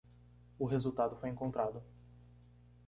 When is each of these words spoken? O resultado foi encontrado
O 0.57 0.65
resultado 0.65 1.15
foi 1.15 1.29
encontrado 1.29 1.83